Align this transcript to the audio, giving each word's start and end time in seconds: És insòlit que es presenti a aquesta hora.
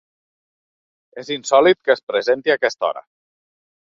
És 1.23 1.29
insòlit 1.35 1.79
que 1.89 1.95
es 1.95 2.03
presenti 2.13 2.53
a 2.53 2.57
aquesta 2.61 2.89
hora. 2.91 3.07